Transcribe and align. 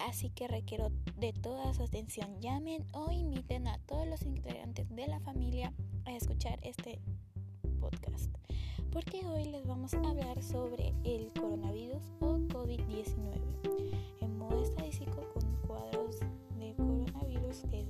así 0.00 0.30
que 0.30 0.48
requiero 0.48 0.90
de 1.18 1.32
toda 1.32 1.72
su 1.74 1.82
atención. 1.82 2.40
Llamen 2.40 2.84
o 2.92 3.10
inviten 3.10 3.68
a 3.68 3.78
todos 3.78 4.06
los 4.06 4.22
integrantes 4.22 4.88
de 4.94 5.06
la 5.06 5.20
familia 5.20 5.72
a 6.04 6.14
escuchar 6.14 6.58
este 6.62 7.00
podcast, 7.80 8.30
porque 8.92 9.24
hoy 9.26 9.44
les 9.44 9.66
vamos 9.66 9.94
a 9.94 9.98
hablar 9.98 10.42
sobre 10.42 10.92
el 11.04 11.32
coronavirus 11.32 12.02
o 12.20 12.36
COVID-19 12.38 13.40
en 14.20 14.38
modo 14.38 14.62
estadístico 14.62 15.22
con 15.32 15.56
cuadros 15.66 16.20
de 16.58 16.74
coronavirus 16.74 17.62
que 17.70 17.84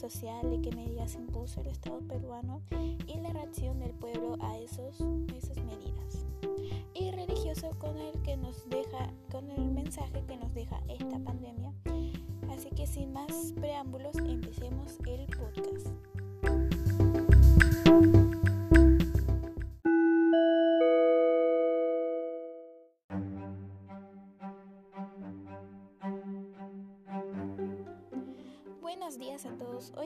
social 0.00 0.48
de 0.48 0.62
qué 0.62 0.74
medidas 0.74 1.14
impuso 1.14 1.60
el 1.60 1.66
Estado 1.66 1.98
peruano 2.08 2.62
y 3.06 3.20
la 3.20 3.34
reacción 3.34 3.78
del 3.80 3.90
pueblo 3.90 4.38
a 4.40 4.56
esos, 4.56 4.98
esas 5.36 5.58
medidas. 5.58 6.24
Y 6.94 7.10
religioso 7.10 7.70
con 7.78 7.98
el 7.98 8.18
que 8.22 8.38
nos 8.38 8.66
deja, 8.70 9.12
con 9.30 9.50
el 9.50 9.70
mensaje 9.70 10.24
que 10.26 10.38
nos 10.38 10.54
deja 10.54 10.80
esta 10.88 11.18
pandemia. 11.18 11.74
Así 12.50 12.70
que 12.70 12.86
sin 12.86 13.12
más 13.12 13.52
preámbulos, 13.60 14.16
empecemos 14.16 14.96
el 15.06 15.26
podcast. 15.26 15.69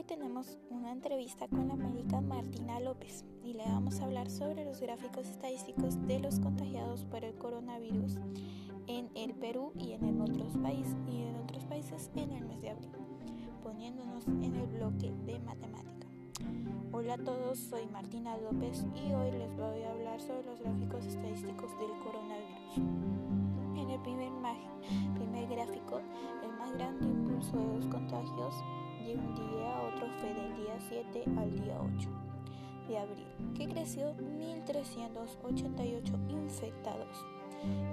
Tenemos 0.05 0.59
una 0.69 0.91
entrevista 0.91 1.47
con 1.47 1.67
la 1.67 1.75
médica 1.75 2.21
Martina 2.21 2.79
López 2.79 3.25
y 3.43 3.53
le 3.53 3.63
vamos 3.63 3.99
a 3.99 4.05
hablar 4.05 4.29
sobre 4.29 4.63
los 4.63 4.79
gráficos 4.79 5.27
estadísticos 5.27 5.95
de 6.05 6.19
los 6.19 6.39
contagiados 6.39 7.05
por 7.05 7.23
el 7.23 7.33
coronavirus 7.35 8.17
en 8.87 9.09
el 9.15 9.33
Perú 9.33 9.73
y 9.79 9.93
en 9.93 10.21
otros 10.21 10.57
países 10.57 10.95
y 11.07 11.23
en 11.23 11.35
otros 11.37 11.63
países 11.65 12.11
en 12.15 12.31
el 12.31 12.45
mes 12.45 12.61
de 12.61 12.69
abril, 12.69 12.91
poniéndonos 13.63 14.27
en 14.27 14.55
el 14.55 14.67
bloque 14.67 15.11
de 15.25 15.39
matemática. 15.39 16.07
Hola 16.91 17.15
a 17.15 17.17
todos, 17.17 17.57
soy 17.57 17.87
Martina 17.87 18.37
López 18.37 18.85
y 18.95 19.11
hoy 19.11 19.31
les 19.31 19.55
voy 19.57 19.81
a 19.81 19.91
hablar 19.91 20.21
sobre 20.21 20.43
los 20.43 20.59
gráficos 20.59 21.05
estadísticos 21.05 21.71
del 21.79 21.91
coronavirus. 22.03 22.77
En 23.75 23.89
el 23.89 23.99
primer, 24.01 24.31
primer 25.15 25.47
gráfico, 25.47 25.99
el 26.43 26.51
más 26.59 26.71
grande 26.73 27.05
impulso 27.05 27.57
de 27.57 27.75
los 27.75 27.87
contagios 27.87 28.53
de 29.05 29.13
un 29.13 29.35
día 29.35 29.74
7 31.13 31.29
al 31.37 31.51
día 31.51 31.79
8 31.97 32.09
de 32.87 32.97
abril, 32.97 33.27
que 33.55 33.67
creció 33.67 34.15
1.388 34.17 36.29
infectados. 36.29 37.23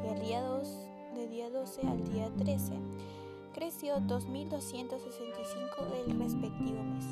Y 0.05 0.09
al 0.09 0.21
día 0.21 0.43
2, 0.43 0.87
de 1.15 1.29
día 1.29 1.51
12 1.51 1.83
al 1.83 2.03
día 2.05 2.31
13, 2.39 2.73
creció 3.55 3.97
2.265 3.97 5.91
del 5.91 6.19
respectivo 6.19 6.83
mes. 6.83 7.05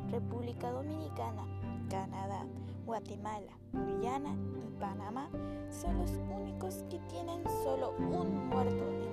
República 0.09 0.72
Dominicana 0.72 1.46
Canadá, 1.90 2.46
Guatemala, 2.86 3.57
Guyana 3.72 4.36
y 4.57 4.80
Panamá 4.80 5.30
son 5.69 5.97
los 6.00 6.12
únicos 6.12 6.84
que 6.90 7.00
tienen 7.09 7.44
solo 7.63 7.94
un 7.97 8.50
muerto. 8.50 9.06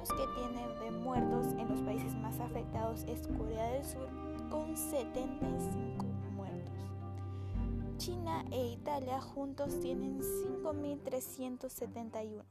Menos 0.00 0.16
que 0.16 0.24
tiene 0.40 0.64
de 0.78 0.90
muertos 0.92 1.48
en 1.58 1.68
los 1.68 1.82
países 1.82 2.14
más 2.14 2.40
afectados 2.40 3.04
es 3.06 3.28
Corea 3.36 3.72
del 3.72 3.84
Sur 3.84 4.08
con 4.48 4.74
75 4.74 6.06
muertos. 6.32 6.72
China 7.98 8.42
e 8.50 8.68
Italia 8.68 9.20
juntos 9.20 9.78
tienen 9.80 10.18
5.371 10.20 12.42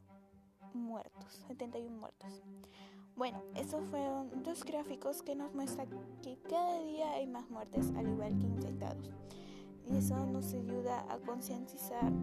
muertos, 0.76 1.44
71 1.48 1.98
muertos. 1.98 2.44
Bueno, 3.16 3.42
estos 3.56 3.84
fueron 3.86 4.44
dos 4.44 4.64
gráficos 4.64 5.24
que 5.24 5.36
nos 5.36 5.52
muestran 5.56 5.90
que 6.22 6.38
cada 6.48 6.84
día 6.84 7.14
hay 7.14 7.26
más 7.26 7.50
muertes 7.50 7.92
al 7.98 8.10
igual 8.10 8.38
que 8.38 8.46
infectados. 8.46 9.10
Y 9.90 9.98
eso 9.98 10.24
nos 10.28 10.54
ayuda 10.54 11.04
a 11.12 11.18
concientizar 11.18 12.14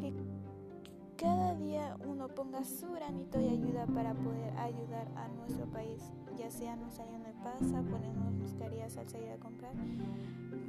que 0.00 0.12
cada 1.18 1.54
día 1.54 1.96
uno 2.06 2.28
ponga 2.28 2.64
su 2.64 2.92
granito 2.92 3.40
y 3.40 3.48
ayuda 3.48 3.86
para 3.86 4.14
poder 4.14 4.56
ayudar 4.56 5.08
a 5.16 5.28
nuestro 5.28 5.66
país, 5.66 6.00
ya 6.36 6.48
sea 6.50 6.76
no 6.76 6.90
saliendo 6.90 7.28
de 7.28 7.34
pasa, 7.42 7.82
ponernos 7.90 8.32
mascarillas 8.34 8.96
al 8.96 9.08
salir 9.08 9.30
a 9.30 9.38
comprar, 9.38 9.72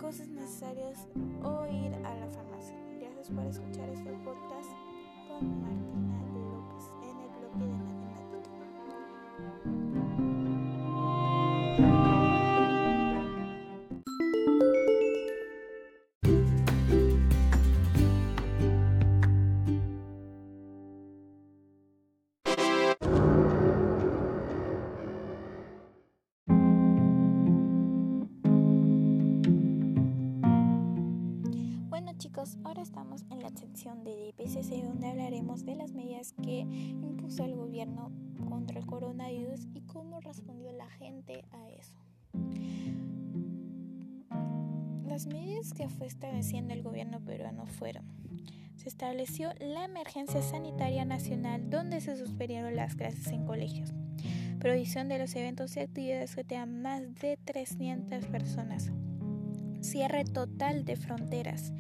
cosas 0.02 0.28
necesarias 0.28 1.08
o 1.44 1.66
ir 1.68 1.94
a 2.04 2.16
la 2.16 2.28
farmacia. 2.30 2.76
Gracias 3.00 3.30
por 3.30 3.46
escuchar 3.46 3.90
este 3.90 4.12
podcast 4.24 4.72
con 5.28 5.62
Martina 5.62 6.24
López 6.34 6.92
en 7.04 7.20
el 7.20 7.30
bloque 7.30 7.94
de 7.94 7.99
ahora 32.64 32.82
estamos 32.82 33.26
en 33.32 33.42
la 33.42 33.50
sección 33.50 34.06
de 34.06 34.32
DPCC 34.32 34.82
donde 34.84 35.10
hablaremos 35.10 35.66
de 35.66 35.76
las 35.76 35.92
medidas 35.92 36.34
que 36.42 36.60
impuso 36.62 37.44
el 37.44 37.54
gobierno 37.54 38.14
contra 38.48 38.80
el 38.80 38.86
coronavirus 38.86 39.68
y 39.74 39.82
cómo 39.82 40.22
respondió 40.22 40.72
la 40.72 40.88
gente 40.88 41.44
a 41.52 41.70
eso. 41.70 41.96
Las 45.06 45.28
medidas 45.28 45.74
que 45.74 45.90
fue 45.90 46.08
estableciendo 46.08 46.74
el 46.74 46.82
gobierno 46.82 47.20
peruano 47.20 47.66
fueron 47.66 48.06
se 48.78 48.88
estableció 48.88 49.50
la 49.60 49.84
emergencia 49.84 50.42
sanitaria 50.42 51.04
nacional 51.04 51.70
donde 51.70 52.00
se 52.00 52.16
suspendieron 52.16 52.78
las 52.78 52.96
clases 52.96 53.28
en 53.28 53.46
colegios, 53.46 53.92
prohibición 54.60 55.10
de 55.10 55.20
los 55.20 55.36
eventos 55.36 55.76
y 55.76 55.82
actividades 55.82 56.38
que 56.38 56.46
tengan 56.46 56.82
más 56.82 57.16
de 57.16 57.36
300 57.44 58.28
personas, 58.28 58.94
cierre 59.82 60.26
total 60.26 60.86
de 60.86 60.96
fronteras, 60.96 61.74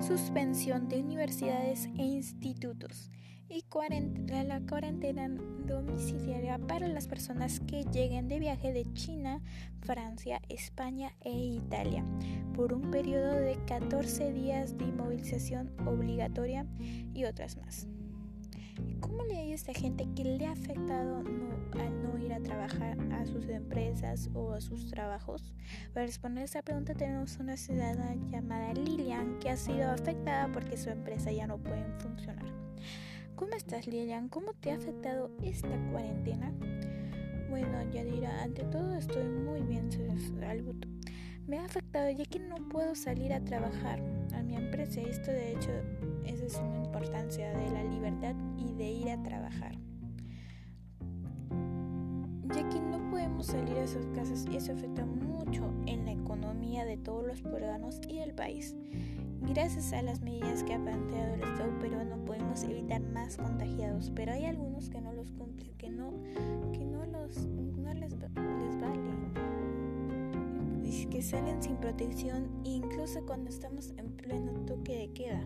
suspensión 0.00 0.88
de 0.88 1.00
universidades 1.00 1.86
e 1.98 2.02
institutos 2.02 3.10
y 3.48 3.62
la 4.44 4.60
cuarentena 4.68 5.28
domiciliaria 5.66 6.58
para 6.58 6.88
las 6.88 7.06
personas 7.06 7.60
que 7.60 7.84
lleguen 7.84 8.26
de 8.28 8.40
viaje 8.40 8.72
de 8.72 8.84
China, 8.94 9.42
Francia, 9.80 10.40
España 10.48 11.14
e 11.20 11.30
Italia 11.30 12.04
por 12.54 12.72
un 12.72 12.90
periodo 12.90 13.32
de 13.32 13.56
14 13.66 14.32
días 14.32 14.76
de 14.76 14.84
inmovilización 14.84 15.70
obligatoria 15.86 16.66
y 17.14 17.24
otras 17.24 17.56
más. 17.56 17.86
¿Cómo 19.00 19.24
le 19.24 19.36
ha 19.36 19.44
ido 19.44 19.52
a 19.52 19.54
esta 19.54 19.74
gente 19.74 20.08
que 20.16 20.24
le 20.24 20.46
ha 20.46 20.52
afectado 20.52 21.18
al 21.18 22.02
no 22.02 22.18
ir 22.18 22.32
a 22.32 22.40
trabajar 22.40 22.98
a 23.12 23.26
sus 23.26 23.48
empresas 23.48 24.30
o 24.34 24.52
a 24.52 24.60
sus 24.60 24.86
trabajos? 24.86 25.54
Para 25.92 26.06
responder 26.06 26.44
esta 26.44 26.62
pregunta 26.62 26.94
tenemos 26.94 27.38
una 27.38 27.56
ciudadana 27.56 28.14
llamada 28.30 28.72
Lilian 28.74 29.38
que 29.38 29.50
ha 29.50 29.56
sido 29.56 29.90
afectada 29.90 30.50
porque 30.52 30.76
su 30.76 30.90
empresa 30.90 31.30
ya 31.32 31.46
no 31.46 31.58
puede 31.58 31.84
funcionar. 31.98 32.44
¿Cómo 33.36 33.54
estás 33.54 33.86
Lilian? 33.86 34.28
¿Cómo 34.28 34.52
te 34.54 34.70
ha 34.70 34.76
afectado 34.76 35.30
esta 35.42 35.76
cuarentena? 35.90 36.52
Bueno, 37.50 37.82
Yadira, 37.92 38.42
ante 38.42 38.64
todo 38.64 38.94
estoy 38.94 39.28
muy 39.28 39.62
bien, 39.62 39.90
salud. 39.92 40.76
Me 41.46 41.58
ha 41.58 41.64
afectado 41.64 42.10
ya 42.10 42.24
que 42.24 42.38
no 42.38 42.56
puedo 42.68 42.94
salir 42.94 43.32
a 43.32 43.44
trabajar 43.44 44.00
a 44.34 44.42
mi 44.42 44.56
empresa. 44.56 45.00
Esto 45.02 45.30
de 45.30 45.52
hecho 45.52 45.70
esa 46.24 46.46
es 46.46 46.54
una 46.56 46.84
importancia 46.84 47.50
de 47.50 47.70
la 47.70 47.84
libertad 47.84 48.34
de 48.76 48.90
ir 48.90 49.10
a 49.10 49.22
trabajar. 49.22 49.72
Ya 52.54 52.68
que 52.68 52.80
no 52.80 53.10
podemos 53.10 53.46
salir 53.46 53.76
a 53.78 53.86
sus 53.86 54.06
casas 54.14 54.46
eso 54.52 54.72
afecta 54.72 55.04
mucho 55.04 55.72
en 55.86 56.04
la 56.04 56.12
economía 56.12 56.84
de 56.84 56.96
todos 56.96 57.26
los 57.26 57.42
peruanos 57.42 58.00
y 58.08 58.18
del 58.18 58.34
país. 58.34 58.74
Gracias 59.42 59.92
a 59.92 60.02
las 60.02 60.20
medidas 60.22 60.62
que 60.62 60.74
ha 60.74 60.82
planteado 60.82 61.34
el 61.34 61.42
Estado 61.42 61.78
peruano 61.78 62.16
podemos 62.24 62.62
evitar 62.62 63.00
más 63.00 63.36
contagiados, 63.36 64.10
pero 64.14 64.32
hay 64.32 64.46
algunos 64.46 64.88
que 64.88 65.00
no 65.00 65.12
los 65.12 65.30
cumplen, 65.32 65.74
que 65.76 65.90
no, 65.90 66.12
que 66.72 66.84
no, 66.84 67.04
los, 67.04 67.46
no 67.46 67.92
les, 67.92 68.12
les 68.12 68.80
vale, 68.80 69.14
que 71.10 71.22
salen 71.22 71.62
sin 71.62 71.76
protección 71.76 72.48
incluso 72.64 73.24
cuando 73.24 73.50
estamos 73.50 73.92
en 73.96 74.10
pleno 74.16 74.52
toque 74.66 74.96
de 74.96 75.12
queda. 75.12 75.44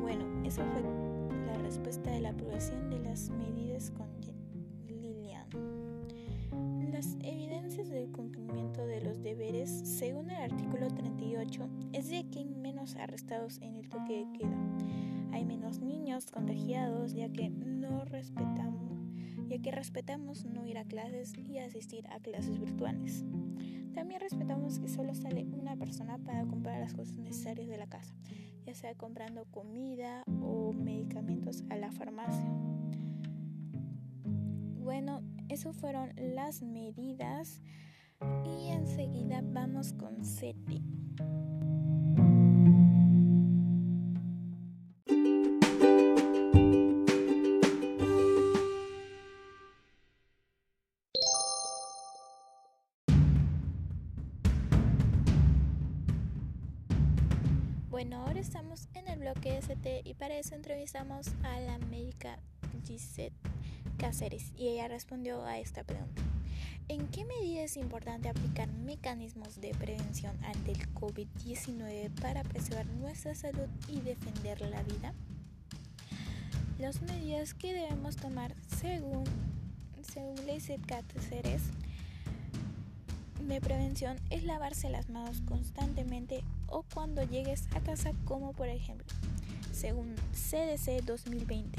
Bueno, 0.00 0.24
eso 0.44 0.62
fue 0.72 0.82
la 1.52 1.58
respuesta 1.58 2.10
de 2.10 2.20
la 2.20 2.30
aprobación 2.30 2.88
de 2.88 2.98
las 3.00 3.28
medidas 3.28 3.90
con 3.90 4.08
Lilian. 4.86 5.46
Las 6.90 7.16
evidencias 7.22 7.90
del 7.90 8.10
cumplimiento 8.10 8.86
de 8.86 9.02
los 9.02 9.22
deberes, 9.22 9.70
según 9.70 10.30
el 10.30 10.40
artículo 10.40 10.88
38, 10.88 11.68
es 11.92 12.08
de 12.08 12.24
que 12.30 12.38
hay 12.38 12.44
menos 12.46 12.96
arrestados 12.96 13.58
en 13.60 13.76
el 13.76 13.88
toque 13.90 14.24
de 14.24 14.38
queda. 14.38 14.56
Hay 15.32 15.44
menos 15.44 15.80
niños 15.80 16.26
contagiados 16.26 17.12
ya 17.12 17.28
que 17.30 17.50
no 17.50 18.04
respetamos, 18.06 18.98
ya 19.48 19.58
que 19.60 19.72
respetamos 19.72 20.46
no 20.46 20.66
ir 20.66 20.78
a 20.78 20.84
clases 20.84 21.34
y 21.36 21.58
asistir 21.58 22.06
a 22.08 22.20
clases 22.20 22.58
virtuales. 22.58 23.24
También 23.92 24.20
respetamos 24.20 24.78
que 24.78 24.88
solo 24.88 25.14
sale 25.14 25.44
una 25.52 25.76
persona 25.76 26.16
para 26.16 26.46
comprar 26.46 26.80
las 26.80 26.94
cosas 26.94 27.14
necesarias 27.14 27.68
de 27.68 27.76
la 27.76 27.86
casa, 27.88 28.14
ya 28.66 28.74
sea 28.74 28.94
comprando 28.94 29.44
comida 29.46 30.22
o 30.40 30.72
medicamentos 30.72 31.64
a 31.70 31.76
la 31.76 31.90
farmacia. 31.90 32.50
Bueno, 34.80 35.22
eso 35.48 35.72
fueron 35.72 36.12
las 36.16 36.62
medidas 36.62 37.60
y 38.44 38.68
enseguida 38.68 39.42
vamos 39.44 39.92
con 39.92 40.24
SETI. 40.24 40.82
Y 59.84 60.14
para 60.14 60.38
eso 60.38 60.54
entrevistamos 60.54 61.28
a 61.42 61.58
la 61.58 61.78
médica 61.78 62.38
Gisette 62.86 63.32
Cáceres 63.98 64.52
y 64.56 64.68
ella 64.68 64.86
respondió 64.86 65.44
a 65.44 65.58
esta 65.58 65.82
pregunta. 65.82 66.22
¿En 66.86 67.08
qué 67.08 67.24
medida 67.24 67.62
es 67.62 67.76
importante 67.76 68.28
aplicar 68.28 68.68
mecanismos 68.72 69.60
de 69.60 69.74
prevención 69.74 70.36
ante 70.44 70.72
el 70.72 70.94
COVID-19 70.94 72.10
para 72.20 72.44
preservar 72.44 72.86
nuestra 72.86 73.34
salud 73.34 73.66
y 73.88 74.00
defender 74.00 74.60
la 74.60 74.82
vida? 74.84 75.14
Las 76.78 77.02
medidas 77.02 77.54
que 77.54 77.72
debemos 77.72 78.16
tomar 78.16 78.54
según, 78.80 79.24
según 80.02 80.36
Gisette 80.46 80.86
Cáceres 80.86 81.62
de 83.40 83.60
prevención 83.60 84.16
es 84.30 84.44
lavarse 84.44 84.90
las 84.90 85.08
manos 85.08 85.40
constantemente 85.42 86.44
o 86.68 86.84
cuando 86.94 87.24
llegues 87.24 87.66
a 87.74 87.80
casa 87.80 88.12
como 88.24 88.52
por 88.52 88.68
ejemplo, 88.68 89.06
según 89.82 90.14
CDC 90.30 91.04
2020, 91.04 91.76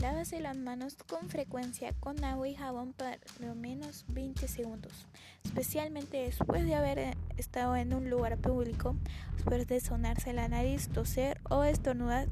lávase 0.00 0.40
las 0.40 0.56
manos 0.56 0.96
con 1.08 1.28
frecuencia 1.28 1.92
con 2.00 2.24
agua 2.24 2.48
y 2.48 2.56
jabón 2.56 2.92
por 2.92 3.06
lo 3.38 3.54
menos 3.54 4.04
20 4.08 4.48
segundos, 4.48 5.06
especialmente 5.44 6.16
después 6.16 6.64
de 6.64 6.74
haber 6.74 7.16
estado 7.36 7.76
en 7.76 7.94
un 7.94 8.10
lugar 8.10 8.36
público, 8.36 8.96
después 9.36 9.68
de 9.68 9.78
sonarse 9.78 10.32
la 10.32 10.48
nariz, 10.48 10.88
toser 10.88 11.40
o 11.48 11.62
estornudar 11.62 12.26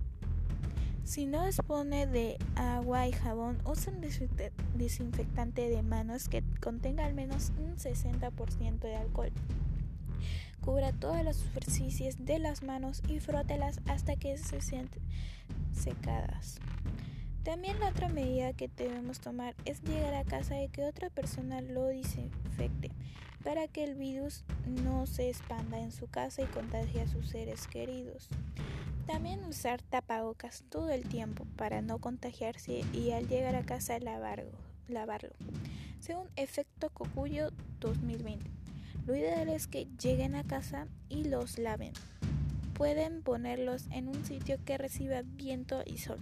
si 1.04 1.26
no 1.26 1.46
dispone 1.46 2.08
de 2.08 2.36
agua 2.56 3.06
y 3.06 3.12
jabón, 3.12 3.58
usa 3.64 3.92
un 3.92 4.00
desinfectante 4.00 5.68
de 5.68 5.82
manos 5.84 6.28
que 6.28 6.42
contenga 6.60 7.04
al 7.04 7.14
menos 7.14 7.52
un 7.58 7.76
60% 7.76 8.80
de 8.80 8.96
alcohol. 8.96 9.30
Cubra 10.64 10.92
todas 10.92 11.22
las 11.22 11.36
superficies 11.36 12.24
de 12.24 12.38
las 12.38 12.62
manos 12.62 13.02
y 13.06 13.20
frótelas 13.20 13.80
hasta 13.86 14.16
que 14.16 14.38
se 14.38 14.62
sienten 14.62 15.02
secadas. 15.74 16.58
También 17.42 17.78
la 17.80 17.90
otra 17.90 18.08
medida 18.08 18.54
que 18.54 18.68
debemos 18.68 19.20
tomar 19.20 19.54
es 19.66 19.82
llegar 19.82 20.14
a 20.14 20.24
casa 20.24 20.62
y 20.62 20.68
que 20.70 20.86
otra 20.86 21.10
persona 21.10 21.60
lo 21.60 21.84
desinfecte 21.84 22.90
para 23.44 23.68
que 23.68 23.84
el 23.84 23.94
virus 23.94 24.42
no 24.82 25.06
se 25.06 25.28
expanda 25.28 25.78
en 25.78 25.92
su 25.92 26.06
casa 26.06 26.40
y 26.40 26.46
contagie 26.46 27.02
a 27.02 27.08
sus 27.08 27.28
seres 27.28 27.66
queridos. 27.66 28.30
También 29.06 29.44
usar 29.44 29.82
tapabocas 29.82 30.64
todo 30.70 30.88
el 30.88 31.06
tiempo 31.06 31.46
para 31.56 31.82
no 31.82 31.98
contagiarse 31.98 32.82
y 32.94 33.10
al 33.10 33.28
llegar 33.28 33.54
a 33.54 33.66
casa 33.66 33.98
lavarlo. 33.98 34.52
lavarlo. 34.88 35.34
Según 36.00 36.28
Efecto 36.36 36.88
Cocuyo 36.88 37.50
2020, 37.80 38.50
lo 39.06 39.14
ideal 39.14 39.48
es 39.48 39.66
que 39.66 39.86
lleguen 40.02 40.34
a 40.34 40.44
casa 40.44 40.86
y 41.08 41.24
los 41.24 41.58
laven. 41.58 41.92
Pueden 42.74 43.22
ponerlos 43.22 43.86
en 43.90 44.08
un 44.08 44.24
sitio 44.24 44.58
que 44.64 44.78
reciba 44.78 45.22
viento 45.22 45.82
y 45.86 45.98
sol 45.98 46.20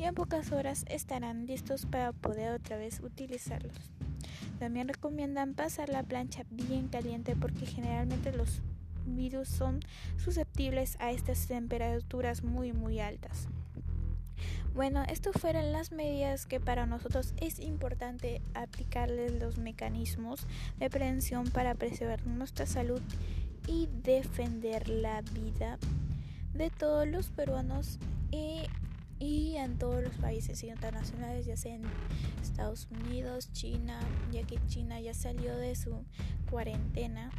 y 0.00 0.04
en 0.04 0.14
pocas 0.14 0.50
horas 0.50 0.86
estarán 0.88 1.46
listos 1.46 1.84
para 1.84 2.12
poder 2.12 2.52
otra 2.52 2.78
vez 2.78 3.00
utilizarlos. 3.00 3.74
También 4.58 4.88
recomiendan 4.88 5.52
pasar 5.52 5.90
la 5.90 6.02
plancha 6.02 6.44
bien 6.50 6.88
caliente 6.88 7.36
porque 7.36 7.66
generalmente 7.66 8.32
los 8.32 8.62
virus 9.04 9.48
son 9.48 9.80
susceptibles 10.16 10.96
a 11.00 11.10
estas 11.12 11.46
temperaturas 11.46 12.42
muy 12.42 12.72
muy 12.72 12.98
altas. 12.98 13.48
Bueno, 14.74 15.02
estas 15.08 15.34
fueron 15.40 15.72
las 15.72 15.90
medidas 15.90 16.46
que 16.46 16.60
para 16.60 16.86
nosotros 16.86 17.34
es 17.38 17.58
importante 17.58 18.40
aplicarles 18.54 19.32
los 19.34 19.58
mecanismos 19.58 20.46
de 20.78 20.88
prevención 20.88 21.50
para 21.50 21.74
preservar 21.74 22.24
nuestra 22.26 22.66
salud 22.66 23.02
y 23.66 23.88
defender 24.04 24.88
la 24.88 25.22
vida 25.22 25.78
de 26.54 26.70
todos 26.70 27.06
los 27.06 27.30
peruanos 27.30 27.98
y, 28.30 28.62
y 29.18 29.56
en 29.56 29.76
todos 29.76 30.02
los 30.02 30.16
países 30.16 30.62
internacionales, 30.62 31.46
ya 31.46 31.56
sea 31.56 31.74
en 31.74 31.82
Estados 32.40 32.88
Unidos, 32.90 33.52
China, 33.52 33.98
ya 34.32 34.44
que 34.44 34.58
China 34.68 35.00
ya 35.00 35.14
salió 35.14 35.56
de 35.56 35.74
su 35.74 36.04
cuarentena. 36.48 37.30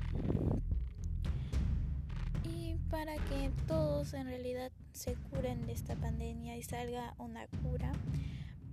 Para 2.89 3.15
que 3.15 3.49
todos 3.69 4.13
en 4.13 4.27
realidad 4.27 4.69
se 4.93 5.15
curen 5.15 5.65
de 5.65 5.73
esta 5.73 5.95
pandemia 5.95 6.57
y 6.57 6.63
salga 6.63 7.13
una 7.17 7.47
cura 7.63 7.91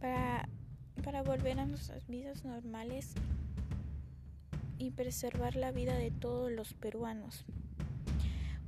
para, 0.00 0.48
para 1.02 1.22
volver 1.22 1.58
a 1.60 1.66
nuestras 1.66 2.06
vidas 2.08 2.44
normales 2.44 3.14
y 4.78 4.90
preservar 4.90 5.56
la 5.56 5.72
vida 5.72 5.94
de 5.96 6.10
todos 6.10 6.50
los 6.52 6.72
peruanos. 6.74 7.44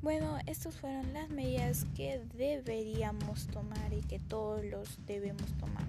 Bueno, 0.02 0.38
estas 0.47 0.76
fueron 0.76 1.12
las 1.12 1.28
medidas 1.28 1.87
que 1.95 2.23
deberíamos 2.35 3.47
tomar 3.49 3.92
y 3.92 4.00
que 4.00 4.19
todos 4.19 4.64
los 4.64 4.99
debemos 5.07 5.47
tomar. 5.59 5.85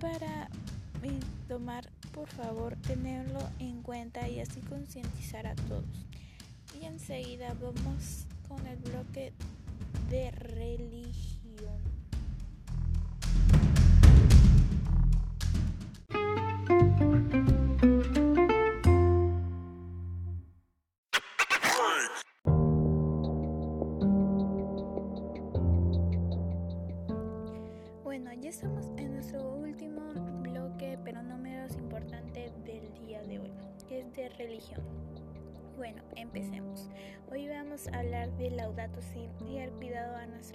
Para 0.00 0.48
eh, 1.02 1.18
tomar, 1.48 1.90
por 2.12 2.28
favor, 2.28 2.76
tenerlo 2.76 3.40
en 3.58 3.82
cuenta 3.82 4.28
y 4.28 4.38
así 4.38 4.60
concientizar 4.60 5.46
a 5.48 5.56
todos. 5.56 6.06
Y 6.80 6.84
enseguida 6.84 7.54
vamos 7.60 8.26
con 8.48 8.64
el 8.66 8.76
bloque 8.76 9.32
de 10.10 10.28
religión. 10.32 11.09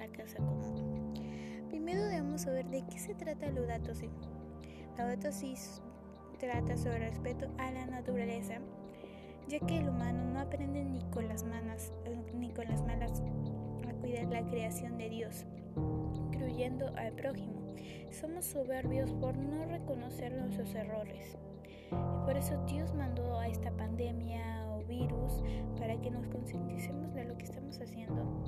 Casa 0.07 0.37
común. 0.37 1.13
Primero 1.69 2.05
debemos 2.05 2.41
saber 2.41 2.65
de 2.67 2.83
qué 2.87 2.99
se 2.99 3.15
trata 3.15 3.51
Laudato 3.51 3.93
Si. 3.93 4.09
Laudato 4.97 5.31
Si 5.31 5.55
trata 6.39 6.77
sobre 6.77 6.97
el 6.97 7.11
respeto 7.11 7.47
a 7.57 7.71
la 7.71 7.85
naturaleza, 7.85 8.55
ya 9.47 9.59
que 9.59 9.77
el 9.77 9.89
humano 9.89 10.23
no 10.25 10.39
aprende 10.39 10.83
ni 10.83 11.01
con 11.11 11.27
las 11.27 11.43
manos 11.43 11.91
ni 12.33 12.49
con 12.49 12.67
las 12.67 12.81
malas 12.83 13.21
a 13.87 13.93
cuidar 13.93 14.25
la 14.25 14.45
creación 14.45 14.97
de 14.97 15.09
Dios, 15.09 15.45
incluyendo 16.15 16.87
al 16.95 17.13
prójimo. 17.13 17.75
Somos 18.11 18.45
soberbios 18.45 19.11
por 19.13 19.37
no 19.37 19.65
reconocer 19.65 20.33
nuestros 20.33 20.73
errores. 20.75 21.37
Y 21.91 22.25
por 22.25 22.37
eso 22.37 22.63
Dios 22.65 22.93
mandó 22.93 23.39
a 23.39 23.47
esta 23.47 23.71
pandemia 23.71 24.65
o 24.71 24.83
virus 24.85 25.43
para 25.77 25.99
que 26.01 26.09
nos 26.09 26.27
concienticemos 26.27 27.13
de 27.13 27.25
lo 27.25 27.37
que 27.37 27.45
estamos 27.45 27.79
haciendo 27.79 28.44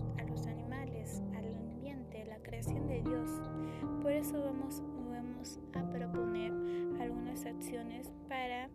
acciones 7.48 8.12
para 8.28 8.70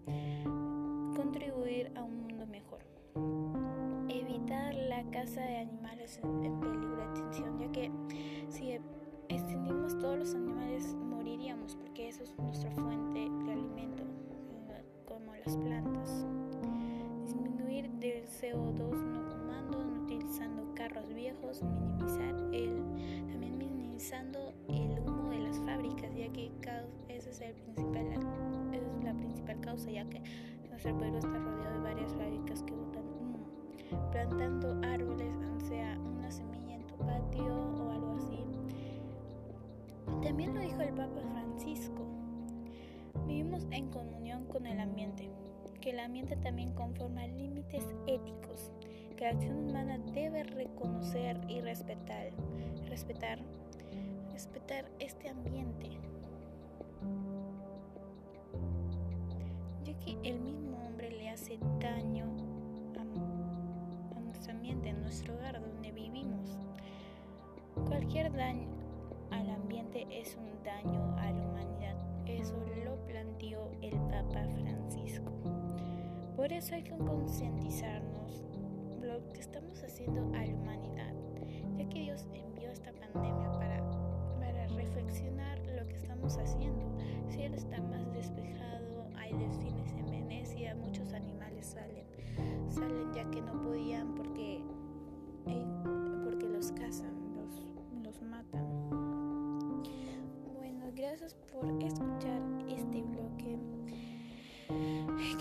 contribuir 1.14 1.92
a 1.96 2.02
un 2.02 2.22
mundo 2.22 2.46
mejor. 2.46 2.80
Evitar 4.08 4.74
la 4.74 5.02
caza 5.10 5.42
de 5.42 5.58
animales 5.58 6.18
en 6.22 6.60
peligro 6.60 6.96
de 6.96 7.04
extinción, 7.04 7.58
ya 7.58 7.72
que 7.72 7.90
si 8.48 8.78
extinguimos 9.28 9.98
todos 9.98 10.18
los 10.18 10.34
animales 10.34 10.94
moriríamos 10.94 11.76
porque 11.76 12.08
eso 12.08 12.22
es 12.22 12.36
nuestra 12.38 12.70
fuente 12.72 13.20
de 13.20 13.52
alimento, 13.52 14.04
como 15.06 15.34
las 15.34 15.56
plantas. 15.56 16.26
Disminuir 17.24 17.90
del 17.90 18.26
CO2 18.26 18.96
no 18.96 19.22
fumando, 19.22 19.84
no 19.84 20.02
utilizando 20.02 20.74
carros 20.74 21.12
viejos, 21.14 21.62
minimizar 21.62 22.34
el, 22.52 22.82
también 23.30 23.58
minimizando 23.58 24.52
el 24.68 24.98
humo 25.00 25.30
de 25.30 25.38
las 25.38 25.58
fábricas, 25.60 26.14
ya 26.16 26.32
que 26.32 26.50
esa 27.08 27.30
es, 27.30 27.40
el 27.40 27.54
principal 27.54 28.61
ya 29.76 30.04
que 30.04 30.20
nuestro 30.68 30.96
pueblo 30.96 31.18
está 31.18 31.38
rodeado 31.38 31.74
de 31.74 31.80
varias 31.80 32.12
fábricas 32.14 32.62
que 32.62 32.74
botan. 32.74 33.02
Plantando 34.10 34.80
árboles, 34.86 35.34
sea 35.68 35.98
una 35.98 36.30
semilla 36.30 36.74
en 36.74 36.86
tu 36.86 36.96
patio 36.96 37.44
o 37.44 37.90
algo 37.90 38.14
así, 38.16 38.44
también 40.22 40.54
lo 40.54 40.60
dijo 40.60 40.80
el 40.82 40.92
Papa 40.94 41.20
Francisco. 41.32 42.04
Vivimos 43.26 43.66
en 43.70 43.88
comunión 43.88 44.44
con 44.46 44.66
el 44.66 44.78
ambiente, 44.80 45.30
que 45.80 45.90
el 45.90 46.00
ambiente 46.00 46.36
también 46.36 46.72
conforma 46.72 47.26
límites 47.26 47.86
éticos, 48.06 48.72
que 49.16 49.24
la 49.24 49.30
acción 49.30 49.70
humana 49.70 49.98
debe 50.12 50.44
reconocer 50.44 51.40
y 51.48 51.60
respetar, 51.60 52.30
respetar, 52.88 53.38
respetar 54.32 54.84
este 54.98 55.28
ambiente. 55.28 55.90
El 60.06 60.40
mismo 60.40 60.78
hombre 60.86 61.10
le 61.10 61.30
hace 61.30 61.58
daño 61.80 62.24
a, 62.96 64.16
a 64.16 64.20
nuestro 64.20 64.52
ambiente, 64.52 64.90
a 64.90 64.94
nuestro 64.94 65.34
hogar 65.34 65.60
donde 65.60 65.92
vivimos. 65.92 66.58
Cualquier 67.86 68.32
daño, 68.32 68.68
al 69.30 69.48
ambiente 69.50 70.06
es 70.10 70.36
un 70.36 70.62
daño 70.64 71.16
a 71.18 71.30
la 71.30 71.46
humanidad. 71.46 71.96
Eso 72.26 72.56
lo 72.84 72.96
planteó 73.06 73.70
el 73.80 73.96
Papa 74.10 74.44
Francisco. 74.60 75.32
Por 76.36 76.52
eso 76.52 76.74
hay 76.74 76.82
que 76.82 76.96
concientizarnos 76.96 78.44
lo 79.00 79.32
que 79.32 79.40
estamos 79.40 79.82
haciendo 79.82 80.22
a 80.34 80.44
la 80.44 80.54
humanidad, 80.54 81.14
ya 81.76 81.88
que 81.88 82.00
Dios 82.00 82.26
envió 82.32 82.70
esta 82.70 82.92
pandemia 82.92 83.52
para, 83.52 83.82
para 84.38 84.66
reflexionar 84.68 85.58
lo 85.66 85.86
que 85.86 85.94
estamos 85.94 86.36
haciendo. 86.38 86.98
El 87.26 87.32
cielo 87.32 87.56
está 87.56 87.80
más 87.82 88.12
despejado, 88.12 89.06
hay 89.16 89.32
delfines 89.32 89.81
muchos 90.74 91.12
animales 91.12 91.66
salen, 91.66 92.06
salen 92.68 93.12
ya 93.12 93.30
que 93.30 93.40
no 93.40 93.60
podían 93.62 94.14
porque, 94.14 94.62
eh, 95.46 95.66
porque 96.24 96.48
los 96.48 96.72
cazan, 96.72 97.14
los, 97.34 98.04
los 98.04 98.22
matan 98.22 99.12
gracias 100.94 101.34
por 101.50 101.64
escuchar 101.82 102.40
este 102.68 103.02
bloque. 103.02 103.58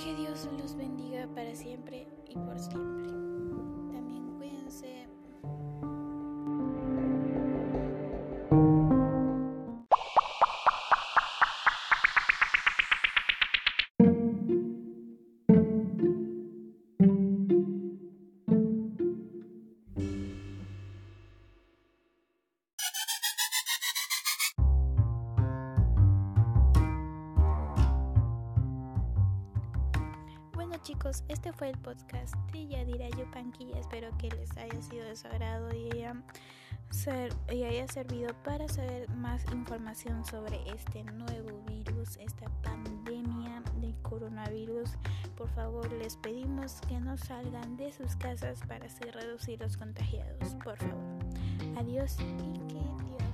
Que 0.03 0.15
Dios 0.15 0.49
los 0.59 0.75
bendiga 0.75 1.27
para 1.35 1.55
siempre 1.55 2.07
y 2.27 2.35
por 2.35 2.59
siempre. 2.59 3.30
Este 31.09 31.51
fue 31.51 31.69
el 31.69 31.77
podcast 31.79 32.35
de 32.51 32.67
Yadira 32.67 33.09
Yupanquilla. 33.09 33.79
Espero 33.79 34.15
que 34.19 34.29
les 34.29 34.55
haya 34.55 34.81
sido 34.83 35.03
de 35.03 35.15
su 35.15 35.27
agrado 35.27 35.73
y 35.73 35.89
haya, 35.91 36.15
y 37.51 37.63
haya 37.63 37.87
servido 37.87 38.35
para 38.43 38.67
saber 38.67 39.09
más 39.09 39.43
información 39.51 40.23
sobre 40.23 40.61
este 40.69 41.03
nuevo 41.03 41.63
virus, 41.67 42.17
esta 42.17 42.45
pandemia 42.61 43.63
de 43.77 43.95
coronavirus. 44.03 44.91
Por 45.35 45.49
favor, 45.49 45.91
les 45.93 46.17
pedimos 46.17 46.79
que 46.87 46.99
no 46.99 47.17
salgan 47.17 47.77
de 47.77 47.91
sus 47.91 48.15
casas 48.17 48.59
para 48.67 48.85
así 48.85 49.03
reducir 49.05 49.59
los 49.59 49.77
contagiados. 49.77 50.53
Por 50.63 50.77
favor. 50.77 51.19
Adiós 51.77 52.15
y 52.19 52.59
que 52.67 52.73
Dios 52.75 53.31